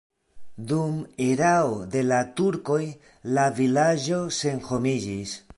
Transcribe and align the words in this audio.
Dum 0.71 0.95
erao 1.25 1.75
de 1.97 2.03
la 2.13 2.23
turkoj 2.41 2.81
la 3.39 3.47
vilaĝo 3.63 4.21
senhomiĝis. 4.43 5.41